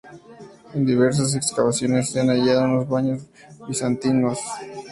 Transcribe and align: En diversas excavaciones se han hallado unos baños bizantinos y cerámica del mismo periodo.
En 0.73 0.83
diversas 0.83 1.35
excavaciones 1.35 2.09
se 2.09 2.21
han 2.21 2.29
hallado 2.31 2.63
unos 2.63 2.89
baños 2.89 3.21
bizantinos 3.67 3.71
y 3.71 3.73
cerámica 3.75 4.07
del 4.07 4.17
mismo 4.67 4.73
periodo. 4.81 4.89